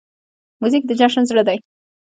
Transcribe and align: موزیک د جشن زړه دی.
موزیک 0.61 0.83
د 0.87 0.91
جشن 0.99 1.23
زړه 1.29 1.43
دی. 1.47 1.57